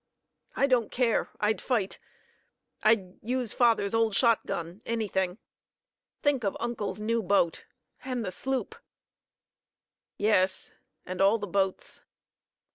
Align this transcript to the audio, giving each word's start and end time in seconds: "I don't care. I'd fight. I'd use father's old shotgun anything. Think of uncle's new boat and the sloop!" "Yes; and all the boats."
"I 0.55 0.65
don't 0.65 0.89
care. 0.89 1.29
I'd 1.39 1.61
fight. 1.61 1.99
I'd 2.81 3.23
use 3.23 3.53
father's 3.53 3.93
old 3.93 4.15
shotgun 4.15 4.81
anything. 4.83 5.37
Think 6.23 6.43
of 6.43 6.57
uncle's 6.59 6.99
new 6.99 7.21
boat 7.21 7.65
and 8.03 8.25
the 8.25 8.31
sloop!" 8.31 8.73
"Yes; 10.17 10.71
and 11.05 11.21
all 11.21 11.37
the 11.37 11.45
boats." 11.45 12.01